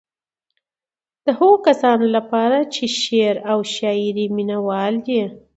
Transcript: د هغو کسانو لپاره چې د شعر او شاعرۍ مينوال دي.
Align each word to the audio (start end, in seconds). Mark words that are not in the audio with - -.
د 1.25 1.27
هغو 1.39 1.53
کسانو 1.67 2.05
لپاره 2.15 2.57
چې 2.73 2.83
د 2.89 2.93
شعر 3.01 3.35
او 3.51 3.59
شاعرۍ 3.75 4.25
مينوال 4.37 4.93
دي. 5.07 5.21